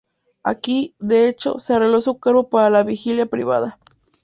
Aquí, 0.41 0.95
de 0.97 1.29
hecho, 1.29 1.59
se 1.59 1.75
arregló 1.75 2.01
su 2.01 2.19
cuerpo 2.19 2.49
para 2.49 2.71
la 2.71 2.81
vigilia 2.81 3.27
privada. 3.27 3.77